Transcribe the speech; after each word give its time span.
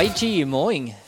YG 0.00 0.46
Moing. 0.46 0.99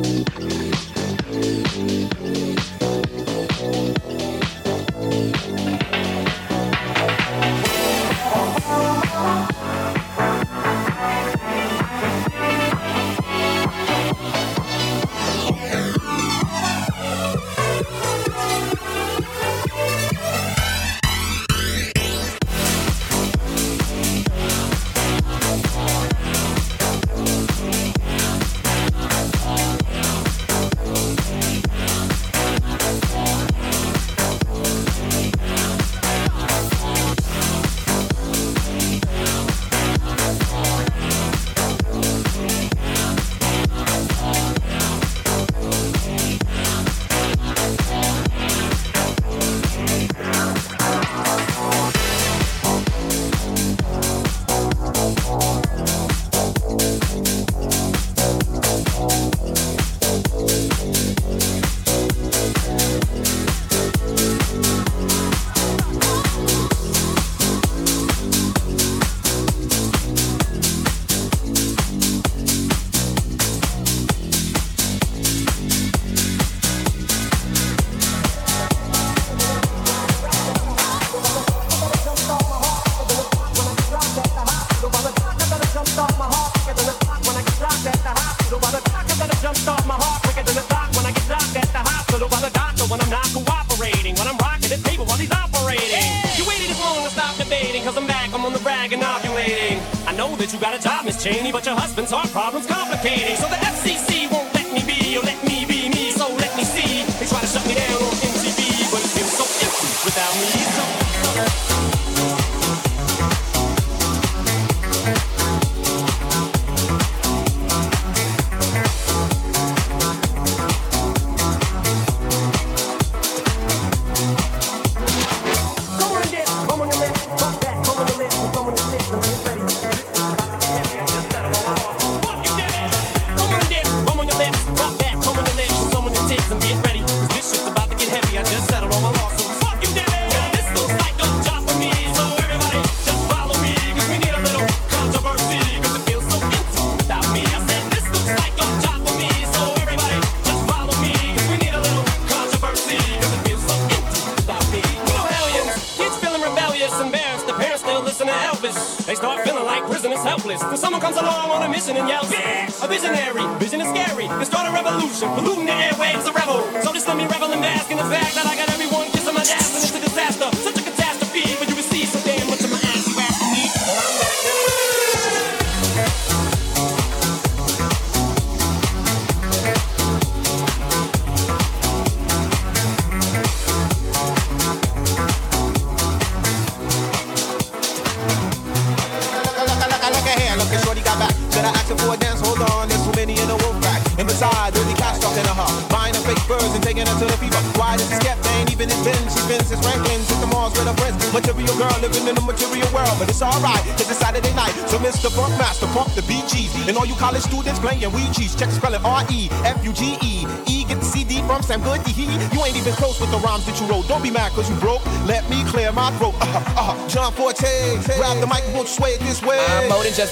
Música 0.00 0.79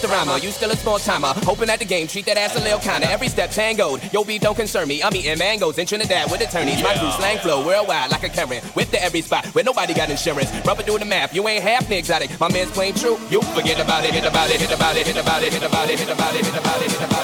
just 0.00 0.12
a 0.12 0.16
rhymer. 0.16 0.38
You 0.38 0.50
still 0.50 0.70
a 0.70 0.76
small 0.76 0.98
timer. 0.98 1.32
Hoping 1.44 1.66
that 1.66 1.78
the 1.78 1.84
game, 1.84 2.06
treat 2.06 2.26
that 2.26 2.36
ass 2.36 2.56
a 2.56 2.60
little 2.60 2.78
kinda. 2.78 3.10
Every 3.10 3.28
step 3.28 3.50
tangoed. 3.50 4.00
Yo, 4.12 4.24
beef 4.24 4.40
don't 4.40 4.54
concern 4.54 4.86
me. 4.88 5.02
I'm 5.02 5.14
eating 5.14 5.38
mangoes 5.38 5.78
in 5.78 5.86
Trinidad 5.86 6.30
with 6.30 6.40
attorneys. 6.40 6.82
My 6.82 6.94
crew 6.96 7.10
slang 7.12 7.38
flow 7.38 7.64
worldwide 7.66 8.10
like 8.10 8.22
a 8.22 8.28
current. 8.28 8.64
with 8.74 8.90
the 8.90 9.02
every 9.02 9.22
spot 9.22 9.46
where 9.54 9.64
nobody 9.64 9.94
got 9.94 10.10
insurance. 10.10 10.50
Rubber 10.64 10.82
through 10.82 10.98
the 10.98 11.04
map. 11.04 11.34
You 11.34 11.46
ain't 11.48 11.62
half 11.62 11.90
exotic. 11.90 12.38
My 12.38 12.50
man's 12.50 12.70
plain 12.70 12.94
true. 12.94 13.18
You 13.30 13.42
forget 13.42 13.80
about 13.80 14.04
it, 14.04 14.12
hit 14.12 14.24
about 14.24 14.50
it, 14.50 14.60
hit 14.60 14.72
about 14.72 14.96
it, 14.96 15.06
hit 15.06 15.16
about 15.16 15.42
it, 15.42 15.52
hit 15.52 15.64
about 15.64 15.90
it, 15.90 15.98
hit 15.98 16.08
about 16.10 16.34
it, 16.34 16.44
hit 16.44 16.54
about 16.56 16.82
it, 16.82 16.90
hit 16.90 17.00
about 17.00 17.12
it. 17.12 17.17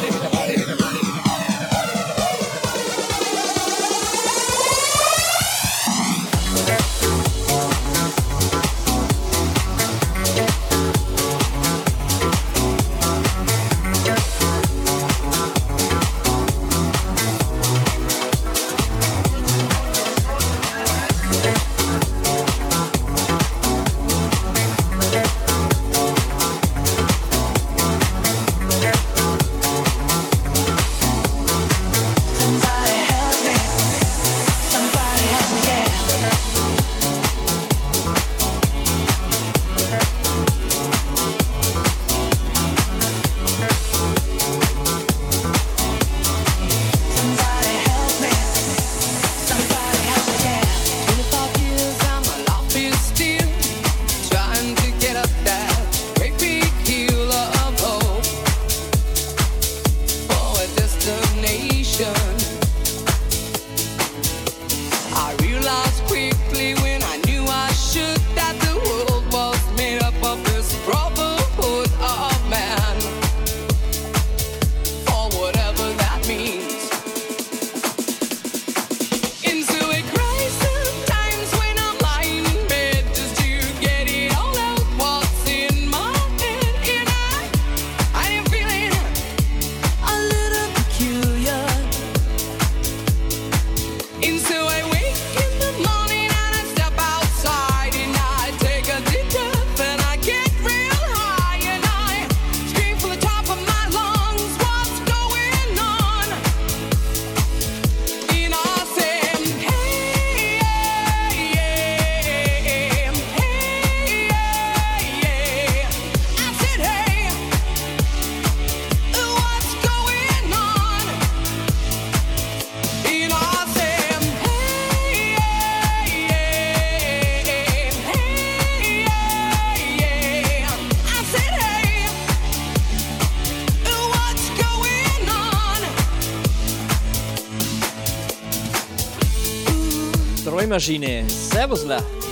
Maschine. 140.74 141.24
Servus, 141.28 141.84
Leute. 141.84 142.23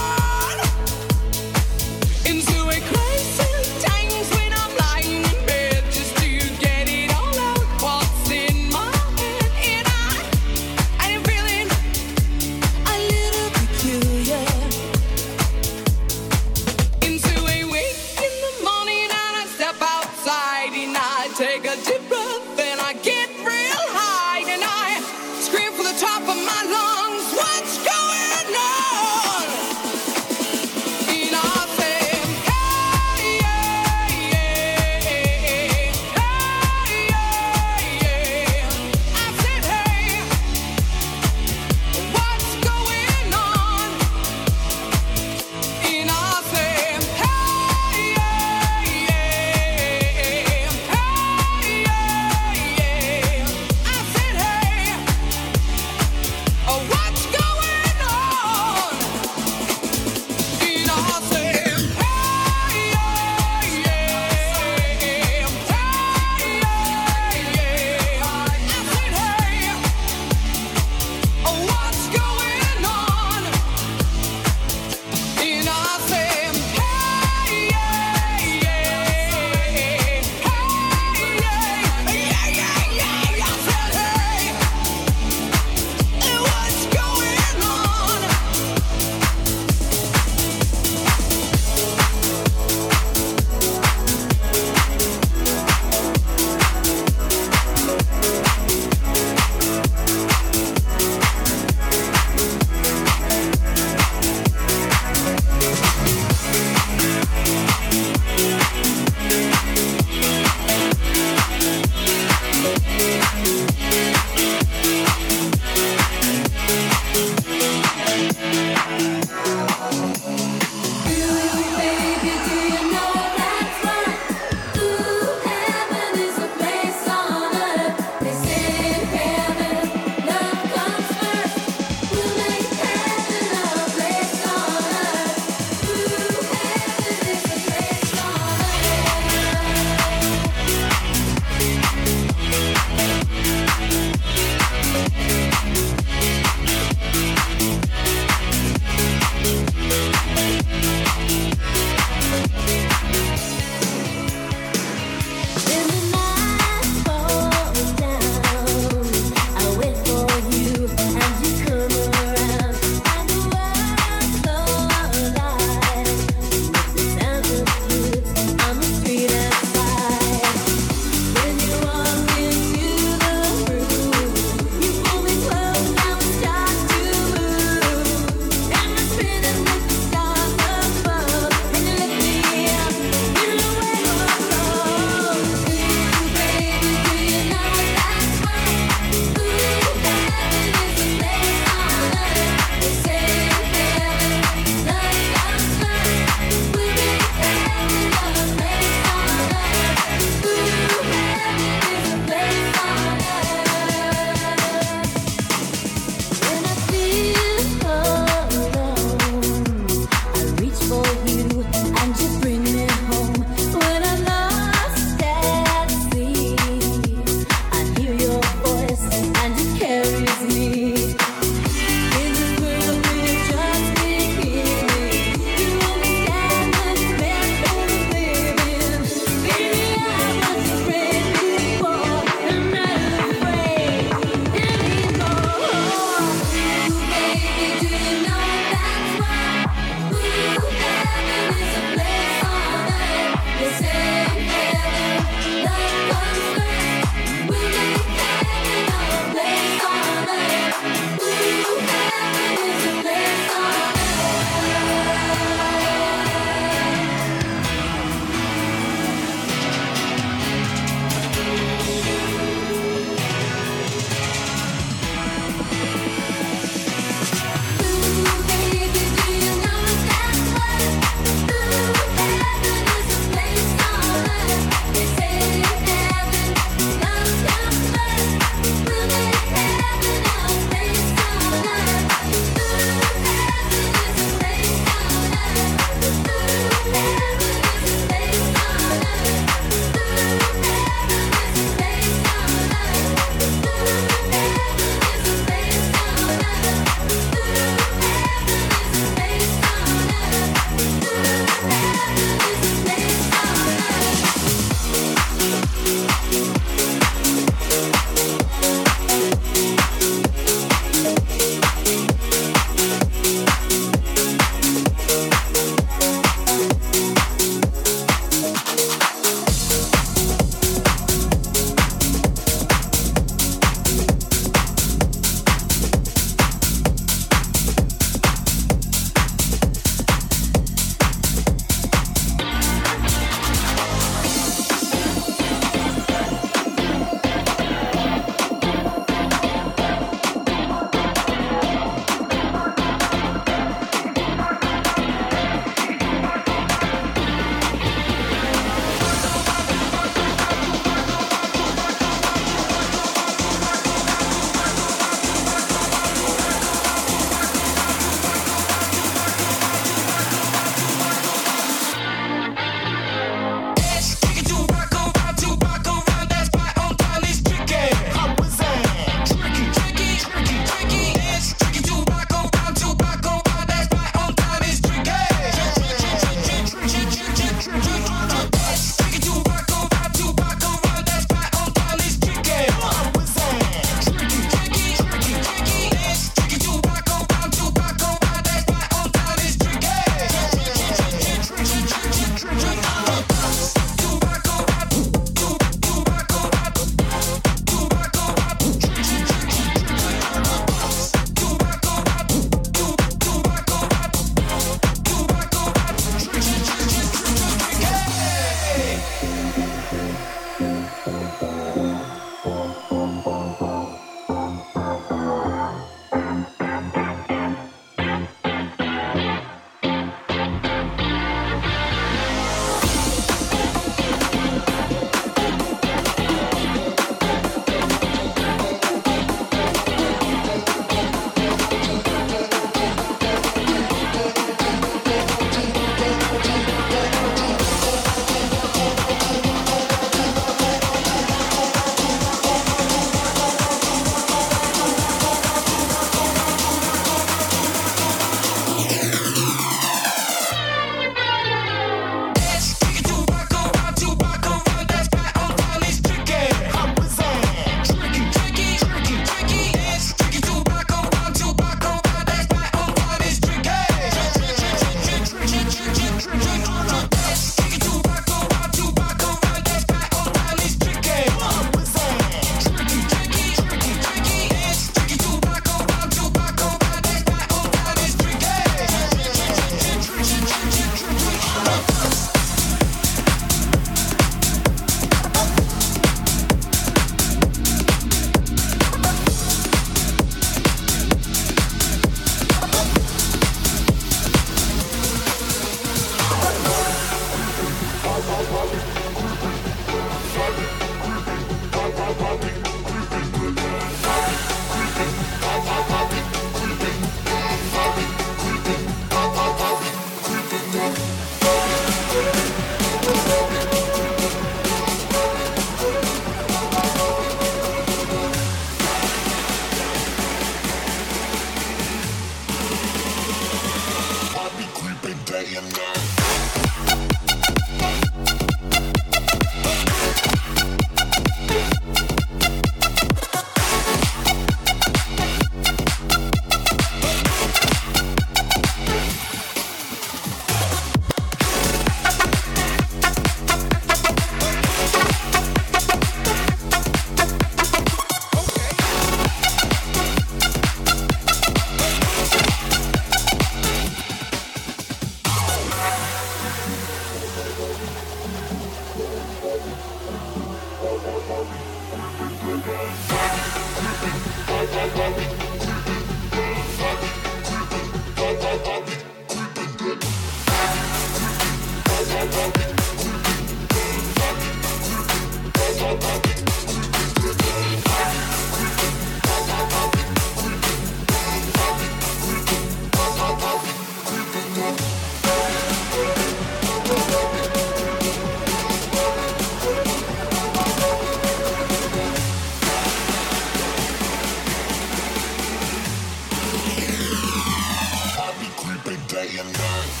Moin. 599.29 599.53
Tell 599.53 600.00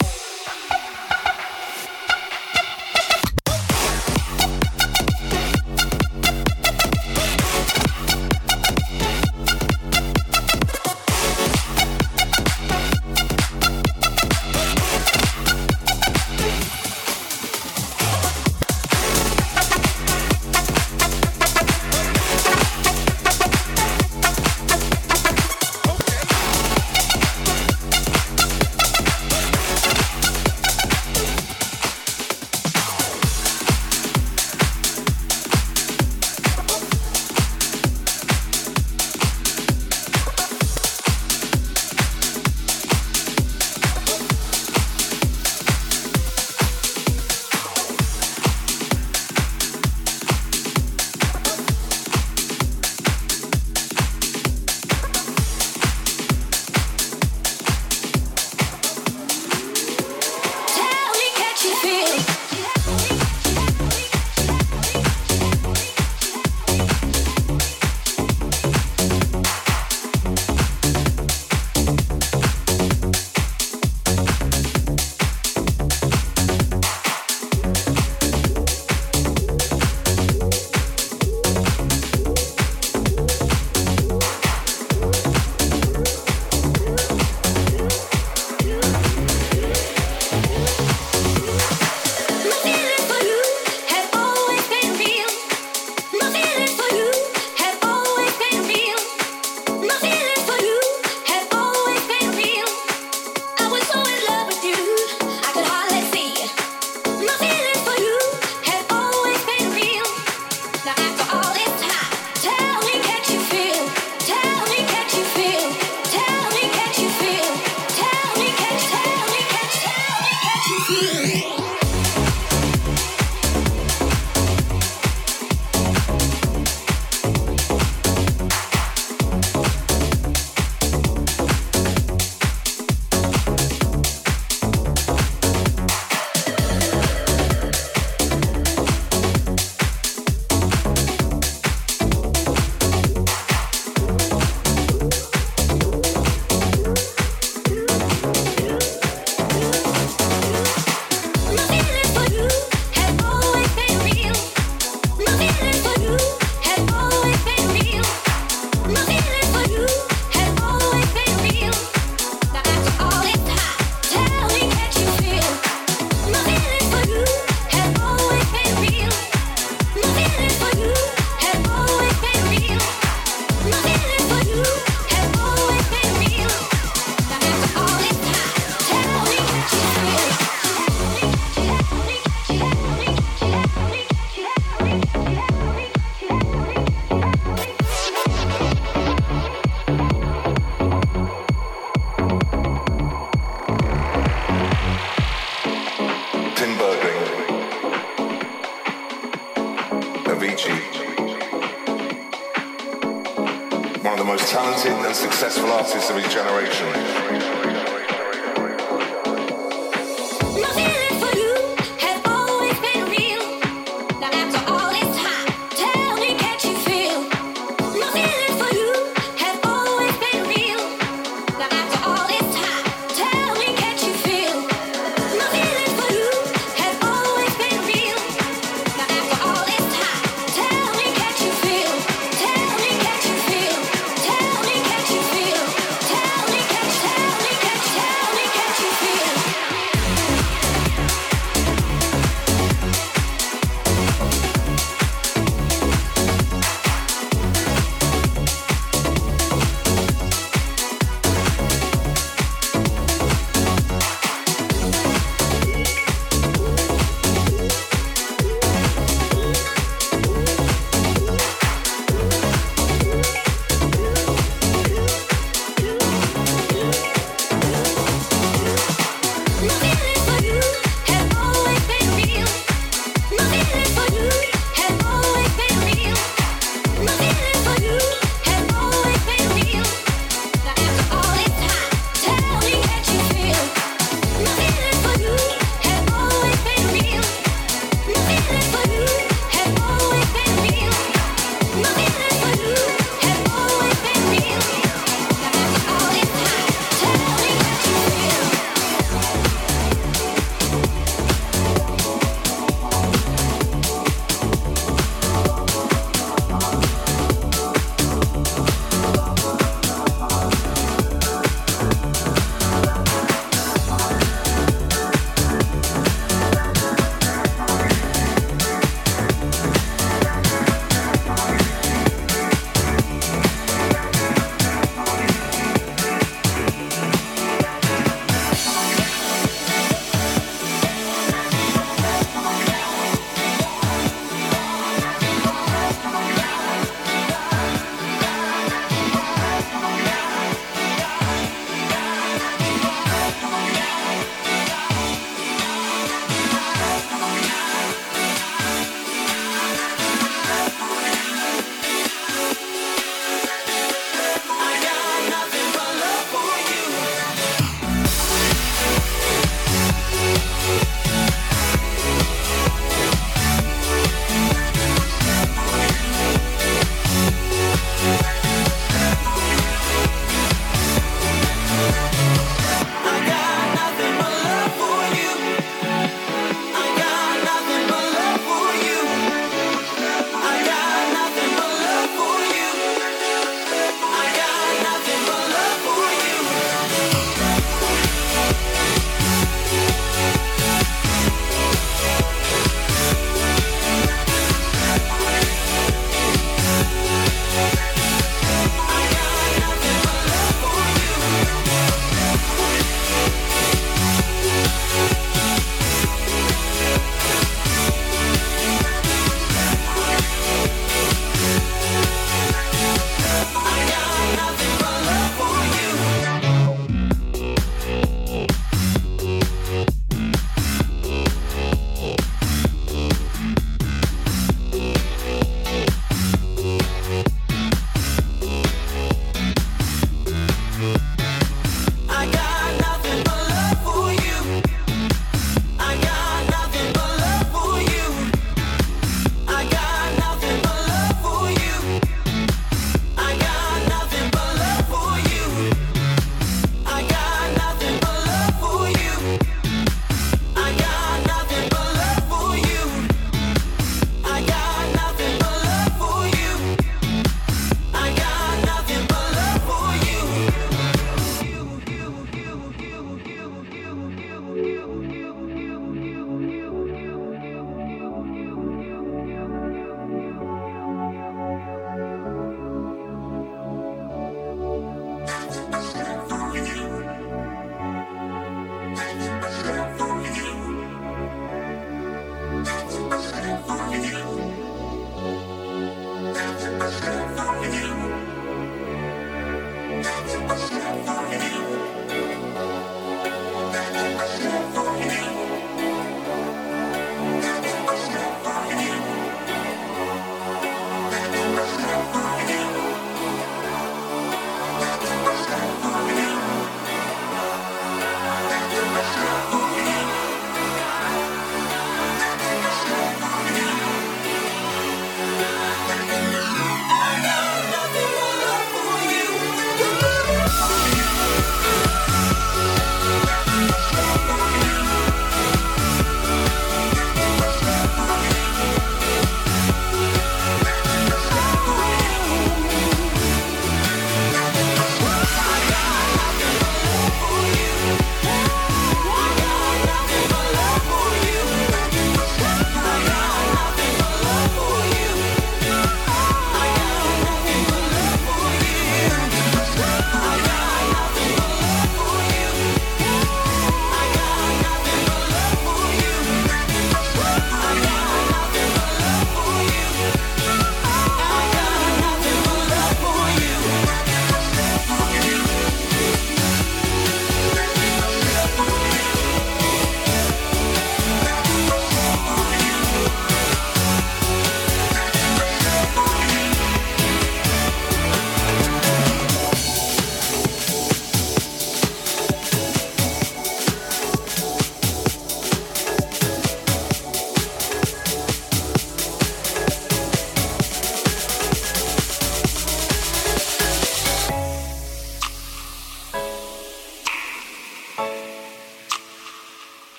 and 205.11 205.17
successful 205.17 205.69
artists 205.69 206.09
of 206.09 206.15
his 206.15 206.33
generation. 206.33 206.70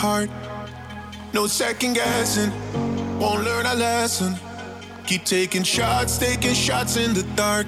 heart. 0.00 0.30
No 1.34 1.46
second 1.46 1.92
guessing, 1.92 2.50
won't 3.20 3.44
learn 3.44 3.66
a 3.66 3.74
lesson. 3.74 4.34
Keep 5.06 5.24
taking 5.24 5.62
shots, 5.62 6.16
taking 6.16 6.54
shots 6.54 6.96
in 6.96 7.12
the 7.12 7.24
dark. 7.36 7.66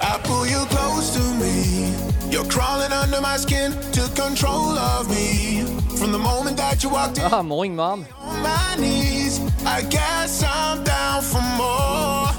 I 0.00 0.18
pull 0.24 0.46
you 0.46 0.62
close 0.74 1.08
to 1.16 1.24
me. 1.42 1.92
You're 2.32 2.48
crawling 2.54 2.92
under 2.92 3.20
my 3.20 3.36
skin, 3.36 3.72
took 3.92 4.14
control 4.16 4.72
of 4.94 5.10
me. 5.10 5.64
From 5.98 6.12
the 6.12 6.18
moment 6.30 6.56
that 6.56 6.82
you 6.82 6.88
walked 6.88 7.18
in, 7.18 7.24
ah, 7.24 7.42
morning, 7.42 7.76
mom. 7.76 8.06
On 8.20 8.42
my 8.42 8.76
knees, 8.78 9.34
I 9.66 9.82
guess 9.82 10.42
I'm 10.42 10.82
down 10.82 11.20
for 11.30 11.44
more, 11.60 12.32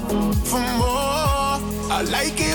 for 0.50 0.62
more. 0.80 1.54
I 1.96 2.02
like 2.10 2.40
it. 2.40 2.49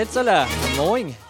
Ja, 0.00 0.06
schätzala. 0.06 0.46
Moin. 0.78 1.29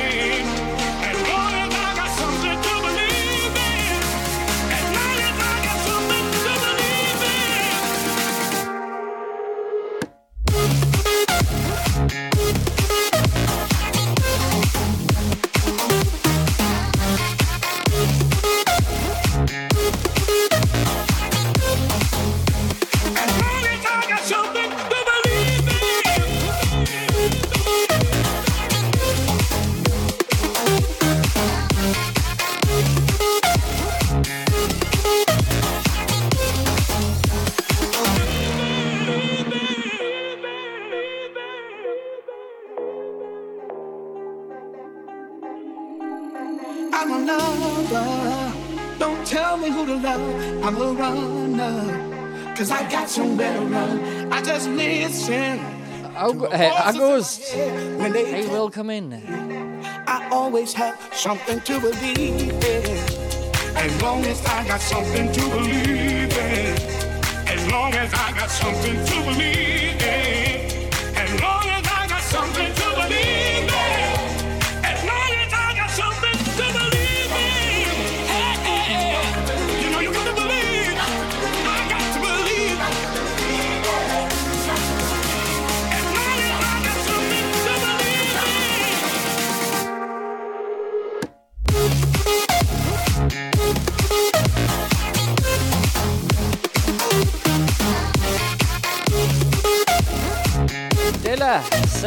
come 58.71 58.89
in. 58.89 59.13
I 60.07 60.29
always 60.31 60.73
have 60.73 60.97
something 61.13 61.59
to 61.61 61.79
believe 61.79 62.53
in. 62.63 62.97
As 63.75 64.01
long 64.01 64.23
as 64.25 64.45
I 64.45 64.65
got 64.65 64.79
something 64.79 65.31
to 65.31 65.41
believe 65.49 66.37
in. 66.37 66.77
As 67.47 67.71
long 67.71 67.93
as 67.93 68.13
I 68.13 68.31
got 68.31 68.49
something 68.49 69.05
to 69.05 69.15
believe 69.25 70.01
in. 70.01 70.30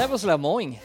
Devils 0.07 0.27
Lemoyne. 0.27 0.77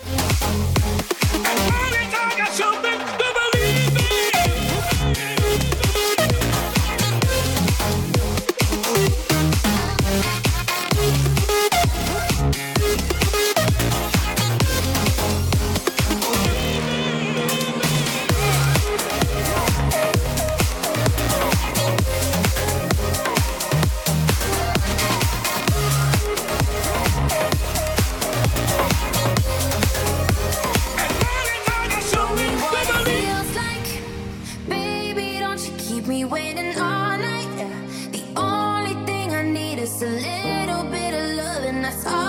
that's 41.89 42.05
all. 42.05 42.28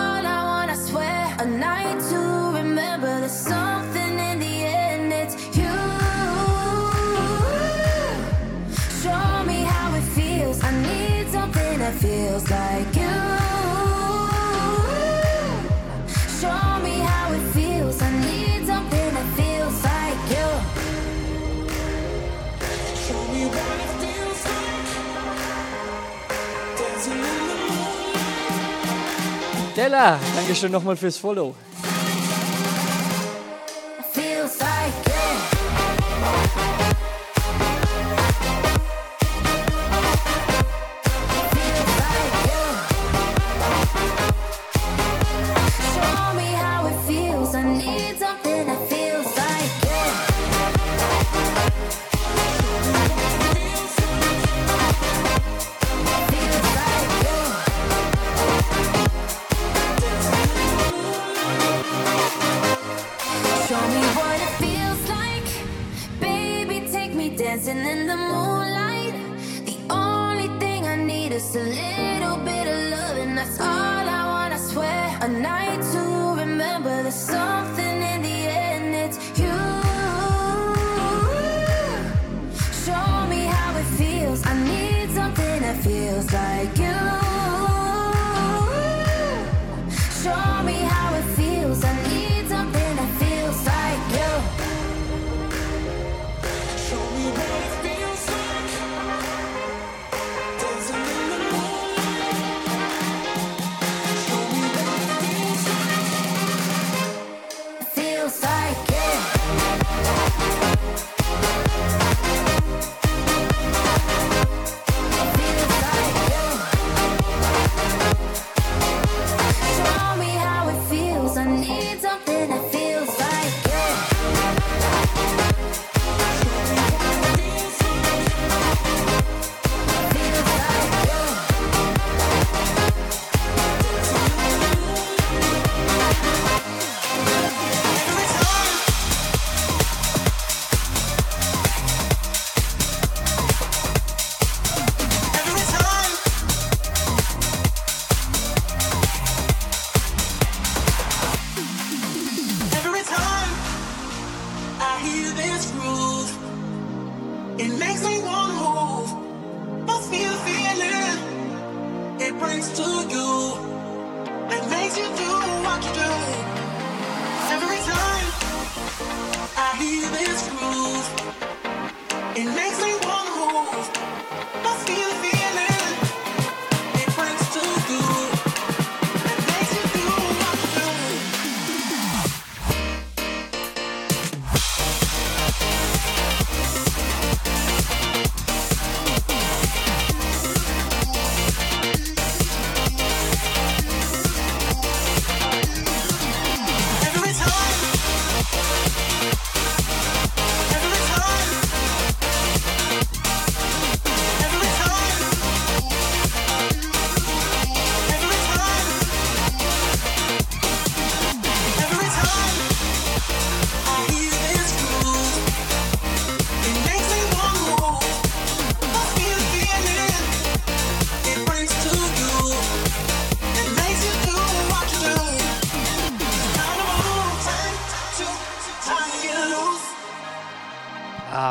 Keller. 29.91 30.21
Dankeschön 30.37 30.71
nochmal 30.71 30.97
fürs 30.97 31.17
Follow. 31.17 31.55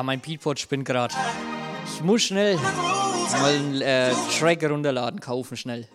mein 0.09 0.21
Beatport 0.21 0.59
spinnt 0.59 0.85
gerade. 0.85 1.13
Ich 1.85 2.03
muss 2.03 2.23
schnell 2.23 2.55
mal 2.55 3.53
einen 3.53 3.79
äh, 3.79 4.11
Track 4.39 4.63
runterladen, 4.63 5.19
kaufen 5.19 5.55
schnell. 5.55 5.87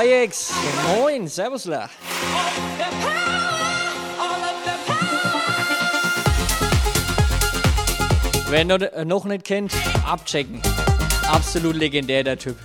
Ajax. 0.00 0.50
Moin, 0.96 1.28
Servusla. 1.28 1.90
Wer 8.48 8.60
äh, 8.94 9.04
noch 9.04 9.26
nicht 9.26 9.44
kennt, 9.44 9.72
abchecken. 10.06 10.62
Absolut 11.30 11.76
legendär 11.76 12.24
der 12.24 12.38
Typ. 12.38 12.56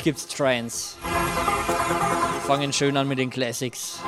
Jetzt 0.00 0.04
gibt's 0.04 0.26
Trance. 0.28 0.96
Fangen 2.46 2.72
schön 2.72 2.96
an 2.96 3.06
mit 3.06 3.18
den 3.18 3.28
Classics. 3.28 3.98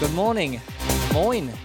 Good 0.00 0.12
morning. 0.14 0.60
Moin. 1.12 1.57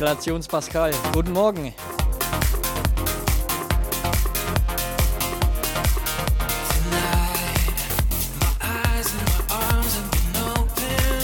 Eskalations 0.00 0.48
Pascal. 0.48 0.92
Guten 1.12 1.32
Morgen. 1.32 1.74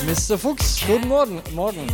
Mr. 0.04 0.36
Fuchs, 0.36 0.82
guten 0.86 1.08
Morgen. 1.08 1.40
Morgen. 1.54 1.86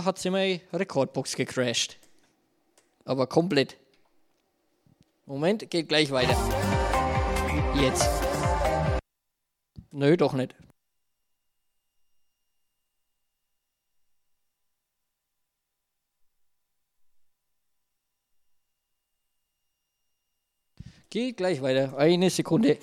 Jahre 0.00 0.06
hat 0.06 0.18
sie 0.18 0.30
meine 0.30 0.60
Rekordbox 0.72 1.36
gecrashed. 1.36 1.98
Aber 3.04 3.26
komplett. 3.26 3.76
Moment, 5.26 5.70
geht 5.70 5.88
gleich 5.88 6.10
weiter. 6.10 6.36
Jetzt. 7.74 8.08
Nö, 9.92 10.16
doch 10.16 10.32
nicht. 10.32 10.54
Geht 21.10 21.36
gleich 21.36 21.60
weiter. 21.60 21.96
Eine 21.98 22.30
Sekunde. 22.30 22.78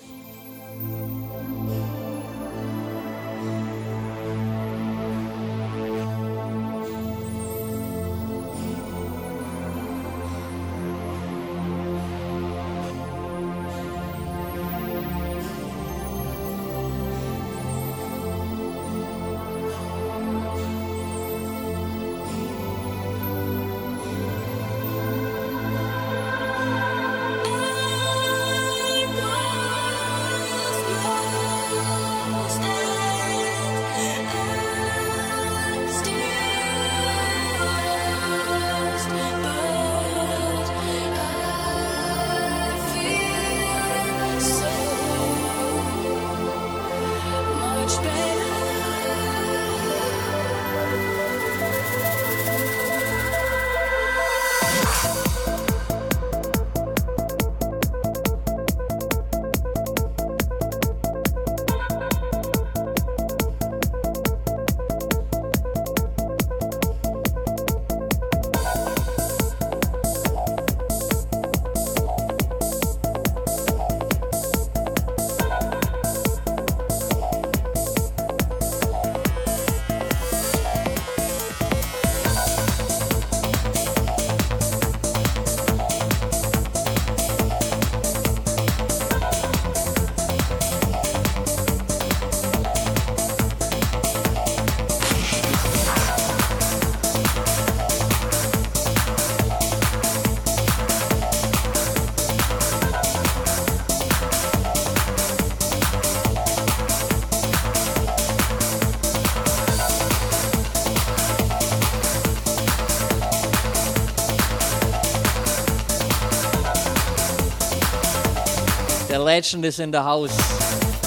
legend 119.38 119.64
is 119.64 119.78
in 119.78 119.92
the 119.92 120.02
house. 120.02 120.36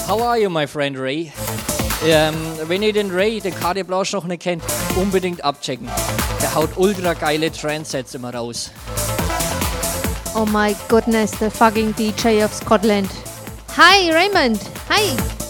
How 0.06 0.18
are 0.22 0.38
you, 0.38 0.48
my 0.48 0.66
friend 0.66 0.96
Ray? 0.96 1.32
Ähm, 2.02 2.34
wenn 2.66 2.82
ihr 2.82 2.94
den 2.94 3.10
Ray, 3.10 3.40
den 3.40 3.54
Cardi 3.54 3.82
Blanche 3.82 4.16
noch 4.16 4.24
nicht 4.24 4.40
kennt, 4.40 4.62
unbedingt 4.96 5.44
abchecken. 5.44 5.86
Der 6.40 6.54
haut 6.54 6.70
ultra 6.76 7.12
geile 7.12 7.52
Trendsets 7.52 8.14
immer 8.14 8.34
raus. 8.34 8.70
Oh 10.34 10.46
my 10.46 10.74
goodness, 10.88 11.32
the 11.40 11.50
fucking 11.50 11.92
DJ 11.94 12.42
of 12.42 12.54
Scotland. 12.54 13.10
Hi 13.76 14.10
Raymond, 14.10 14.60
hi! 14.88 15.41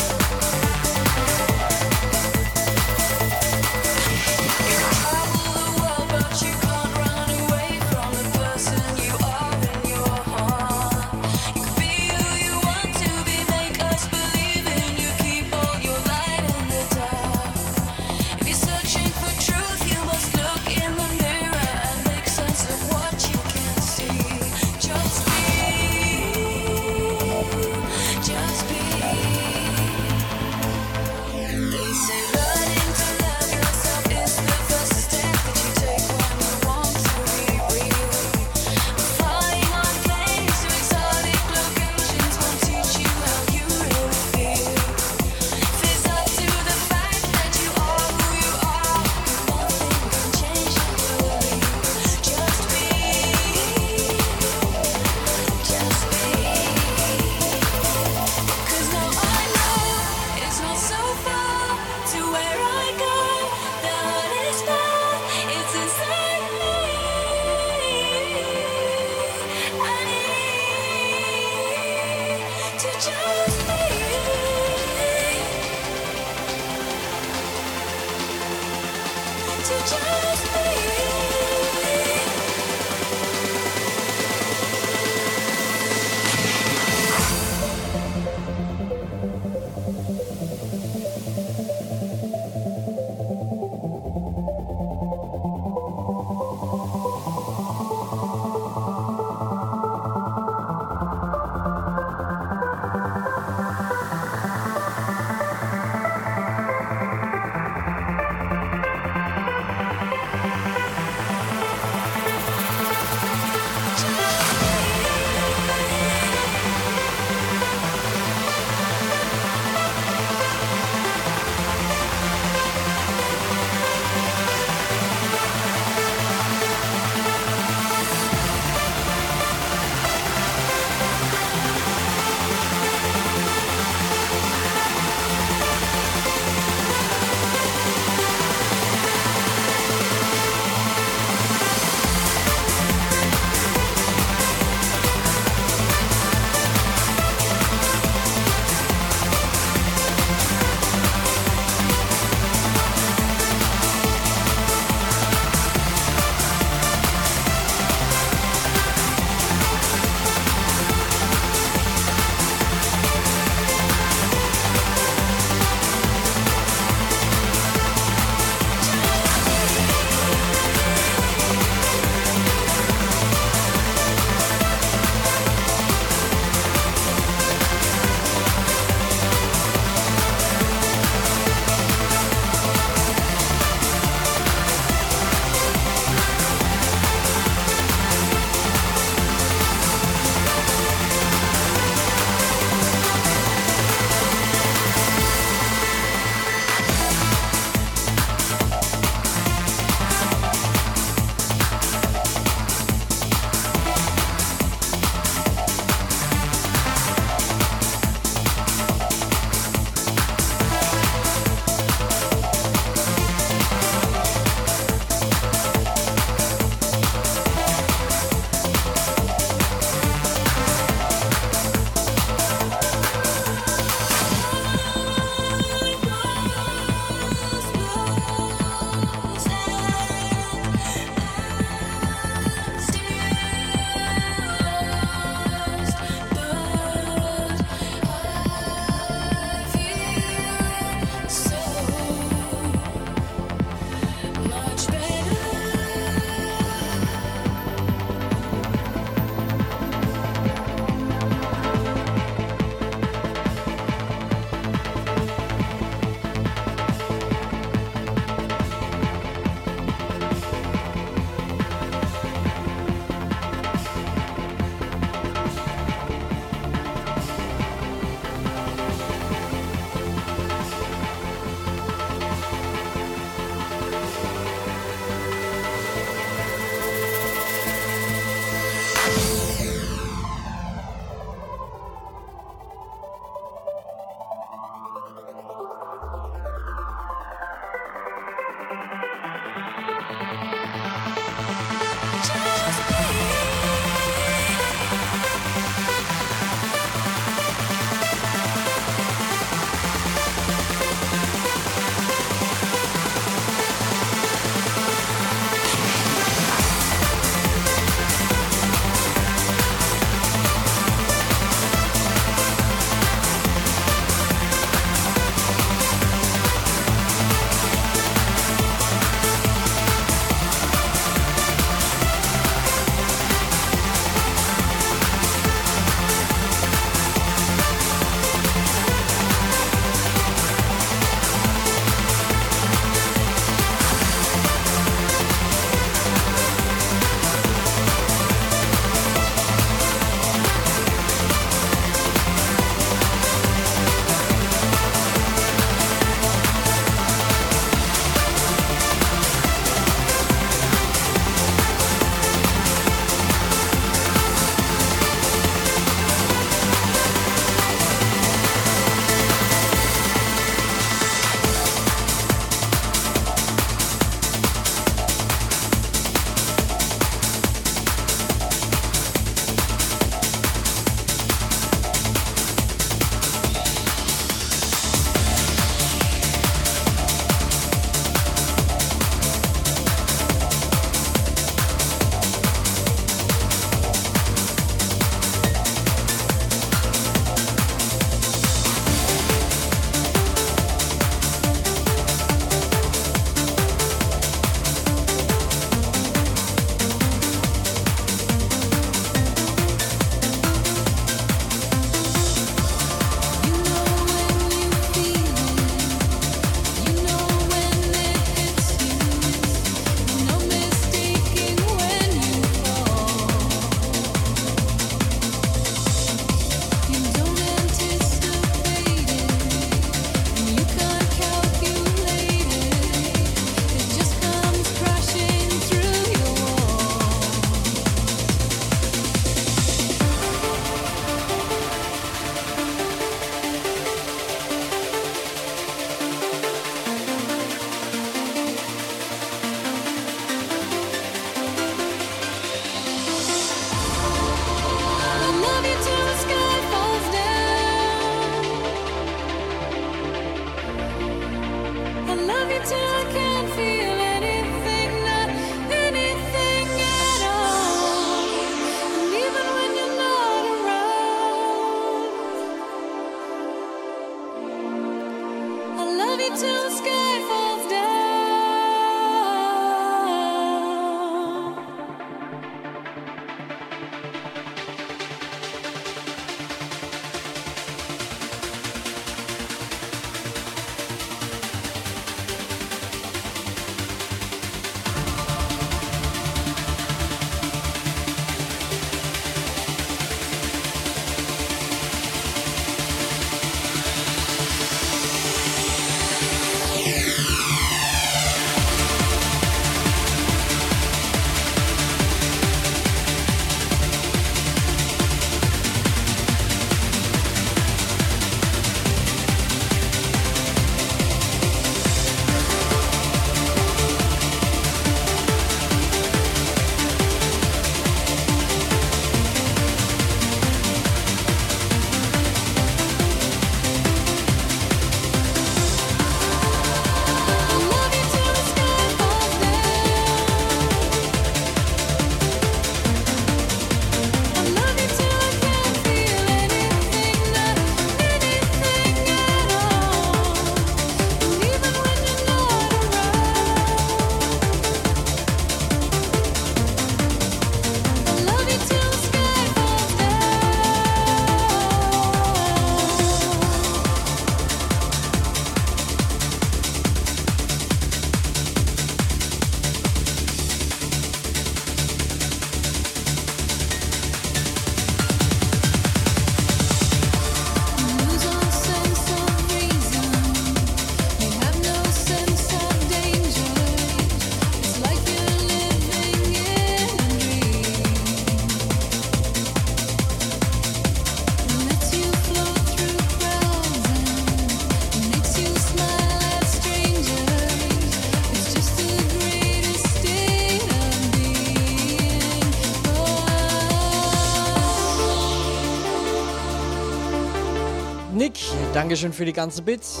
Dankeschön 598.88 599.12
für 599.12 599.26
die 599.26 599.34
ganzen 599.34 599.66
Bits. 599.66 600.00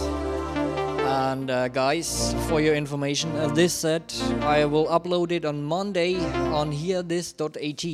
And 1.06 1.50
uh, 1.50 1.68
guys, 1.68 2.34
for 2.48 2.58
your 2.58 2.74
information, 2.74 3.30
uh, 3.36 3.52
this 3.52 3.78
set 3.78 4.14
I 4.40 4.64
will 4.64 4.86
upload 4.88 5.30
it 5.30 5.44
on 5.44 5.62
Monday 5.62 6.16
on 6.54 6.72
hearthis.at. 6.72 7.84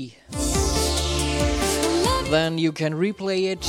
Then 2.30 2.58
you 2.58 2.70
can 2.70 2.94
replay 2.94 3.50
it 3.50 3.66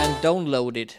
and 0.00 0.16
download 0.20 0.76
it. 0.76 0.98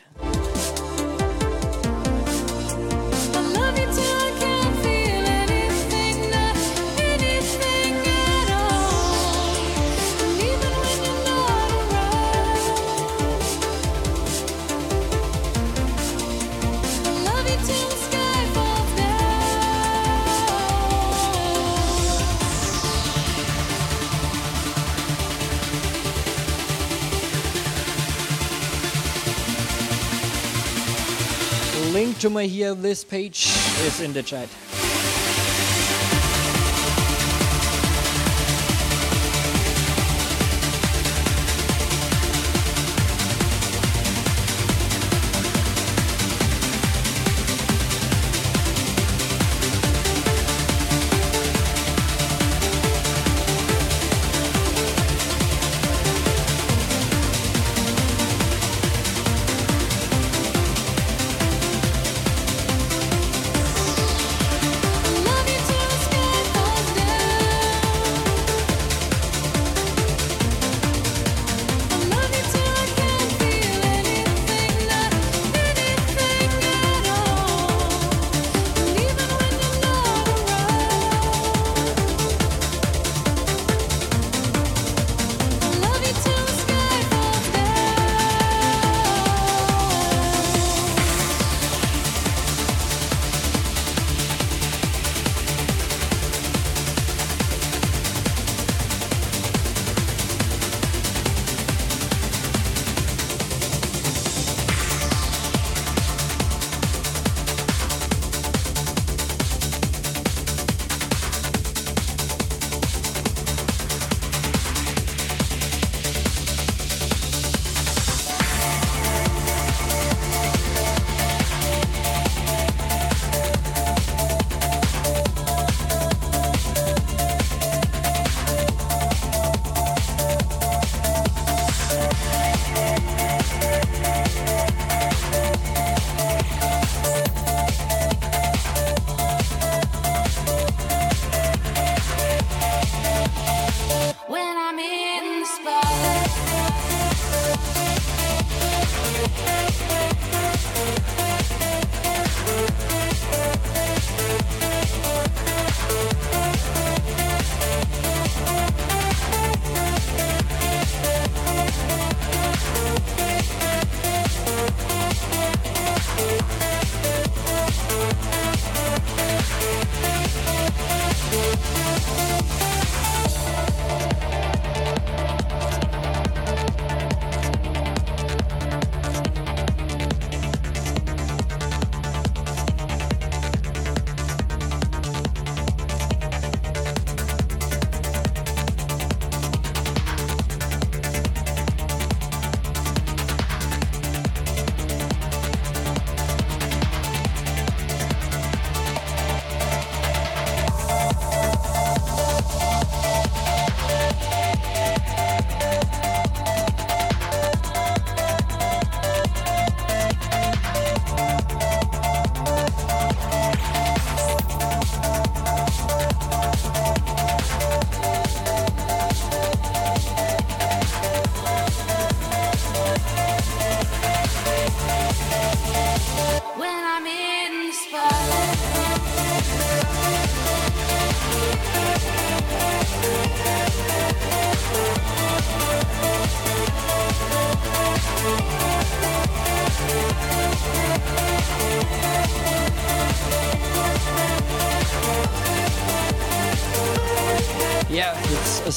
This 32.75 33.03
page 33.03 33.47
is 33.81 33.99
in 34.01 34.13
the 34.13 34.21
chat. 34.21 34.47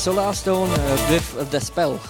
Solar 0.03 0.33
Stone 0.33 0.69
uh, 0.69 1.07
with 1.09 1.49
the 1.53 1.61
spell. 1.61 2.01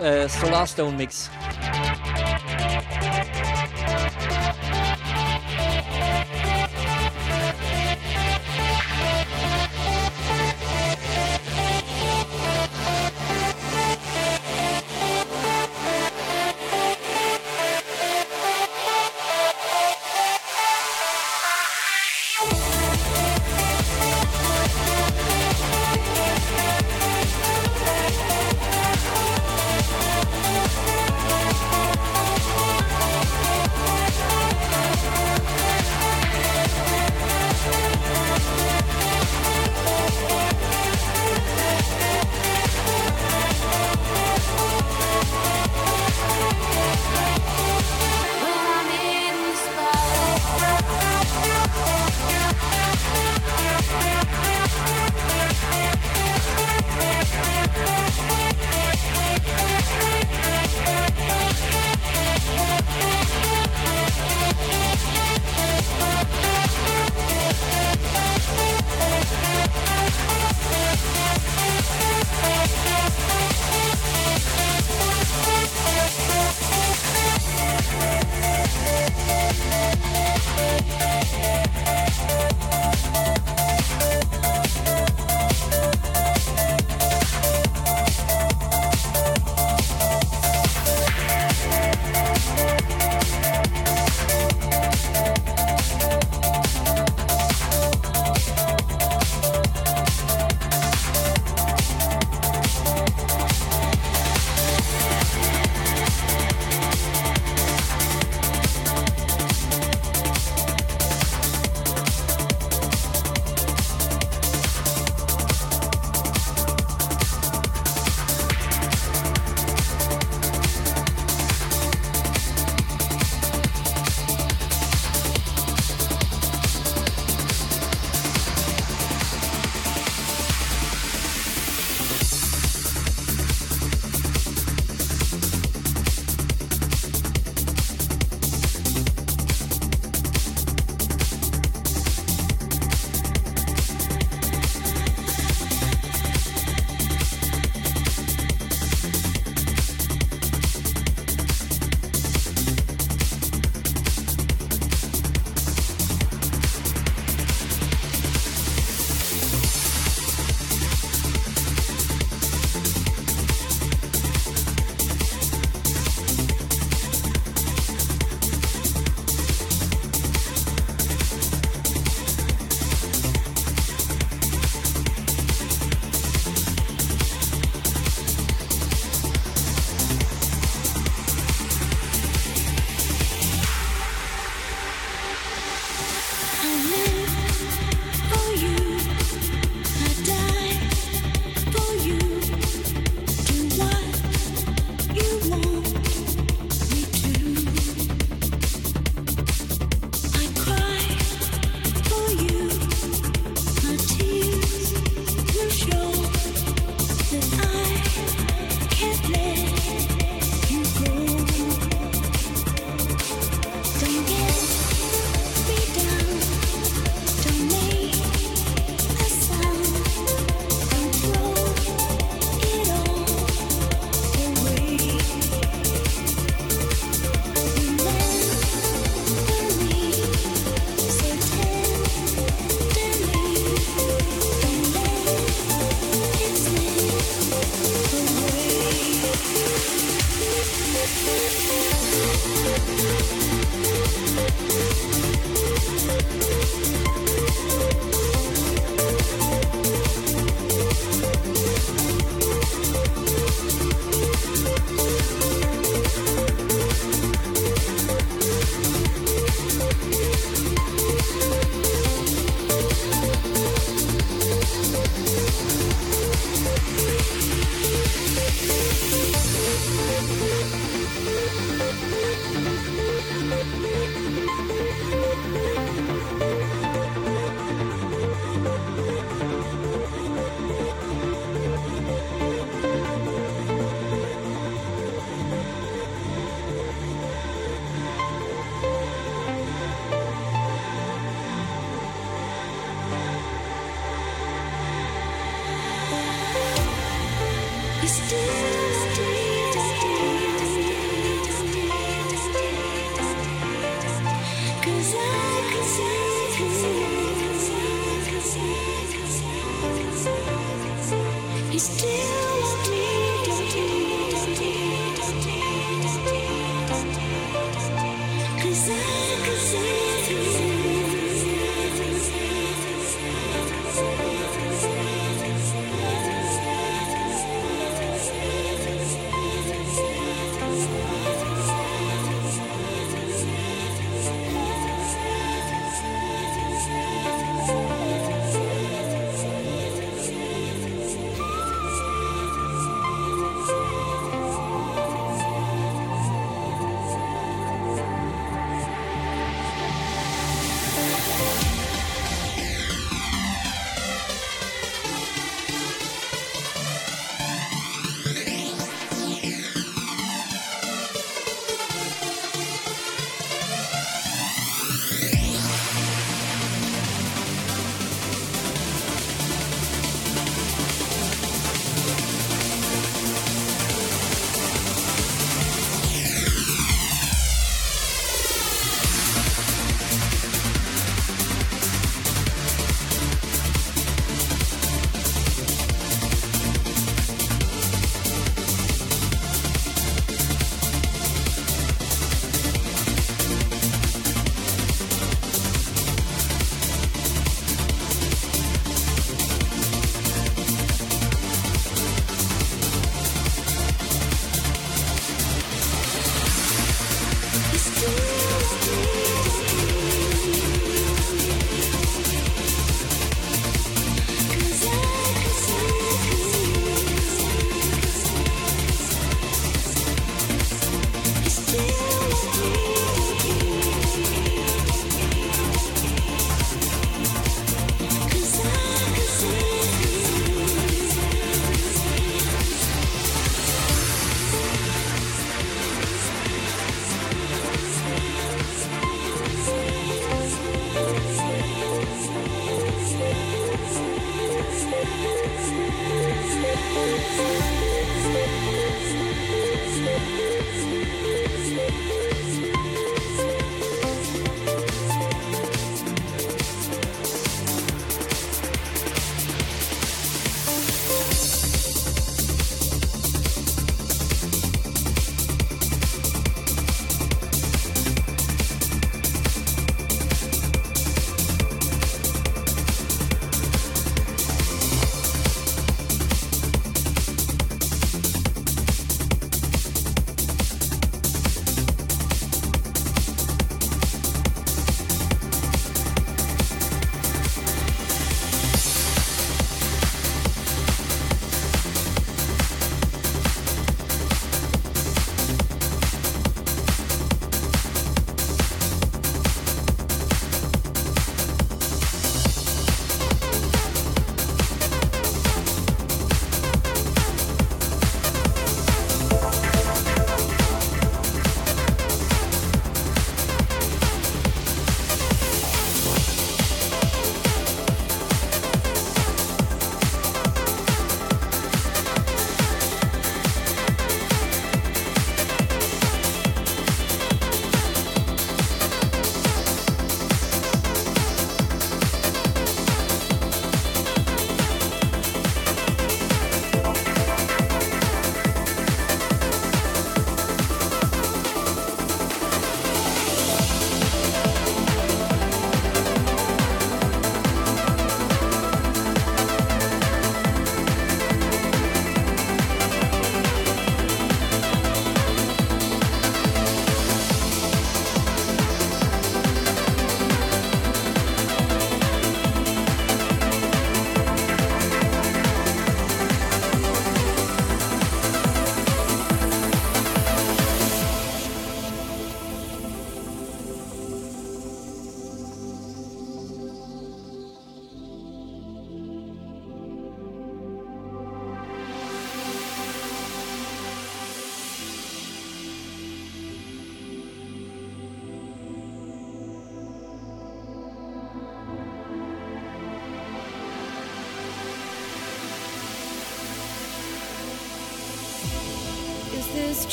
Uh, 0.00 0.28
Solar 0.28 0.66
Stone 0.66 0.96
mix. 0.96 1.30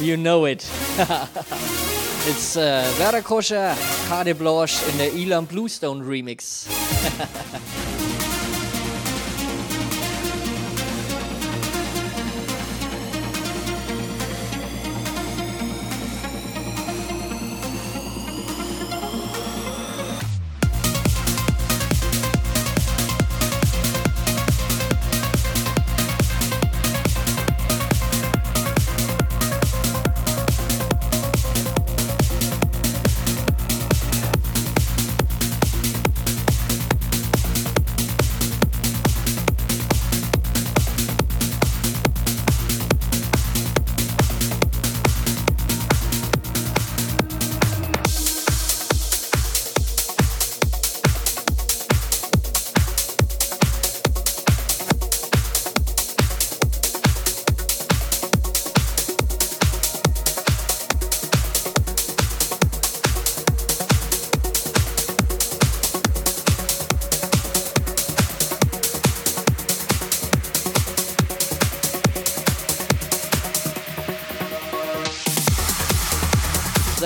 You 0.00 0.16
know 0.16 0.46
it. 0.46 0.60
it's 2.26 2.56
uh, 2.56 2.90
Veracocha, 2.96 3.76
Carte 4.08 4.38
Blanche 4.38 4.82
in 4.88 4.96
the 4.96 5.10
Ilan 5.10 5.46
Bluestone 5.46 6.02
remix. 6.02 6.66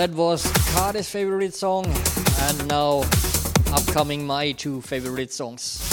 That 0.05 0.13
was 0.13 0.45
Cardi's 0.75 1.09
favorite 1.09 1.55
song, 1.55 1.87
and 1.87 2.69
now 2.69 3.05
upcoming 3.73 4.27
my 4.27 4.53
two 4.53 4.83
favorite 4.83 5.33
songs. 5.33 5.84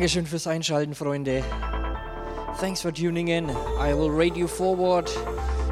Dankeschön 0.00 0.24
fürs 0.24 0.46
Einschalten, 0.46 0.94
Freunde. 0.94 1.44
Thanks 2.58 2.80
for 2.80 2.90
tuning 2.90 3.28
in. 3.28 3.50
I 3.78 3.92
will 3.92 4.10
you 4.34 4.48
forward 4.48 5.10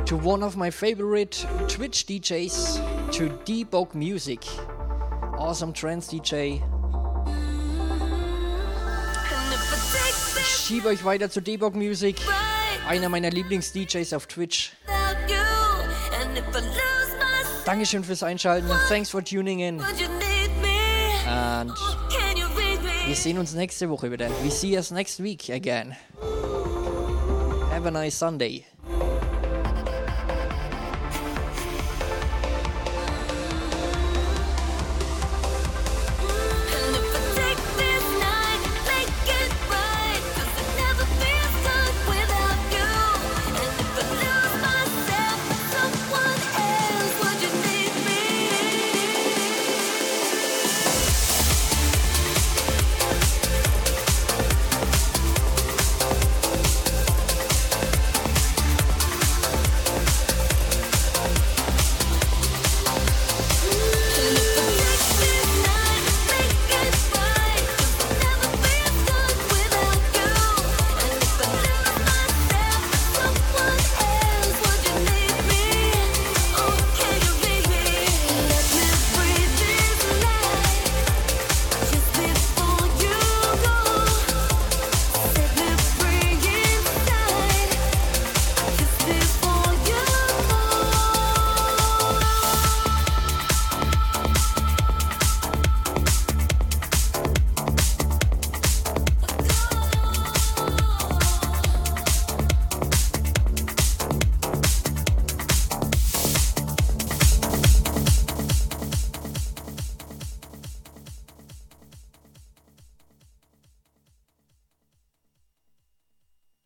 to 0.05 0.17
one 0.17 0.45
of 0.45 0.55
my 0.55 0.71
favorite 0.71 1.47
Twitch 1.67 2.05
DJs, 2.05 2.79
to 3.11 3.31
Debug 3.47 3.95
Music. 3.95 4.41
Awesome 5.39 5.73
trance 5.73 6.09
DJ. 6.11 6.61
Ich 10.37 10.47
schiebe 10.47 10.89
euch 10.89 11.03
weiter 11.07 11.31
zu 11.31 11.41
Debug 11.41 11.75
Music, 11.75 12.17
einer 12.87 13.09
meiner 13.09 13.31
Lieblings-DJs 13.31 14.13
auf 14.13 14.27
Twitch. 14.27 14.73
Dankeschön 17.65 18.05
fürs 18.05 18.23
Einschalten. 18.23 18.69
Thanks 18.91 19.09
for 19.09 19.25
tuning 19.25 19.61
in. 19.61 19.83
Wir 23.09 23.17
sehen 23.17 23.39
uns 23.39 23.55
nächste 23.55 23.89
Woche 23.89 24.13
wieder. 24.13 24.29
We 24.45 24.51
see 24.51 24.77
us 24.77 24.91
next 24.91 25.23
week 25.23 25.49
again. 25.49 25.97
Have 27.71 27.87
a 27.87 27.91
nice 27.91 28.19
Sunday. 28.19 28.67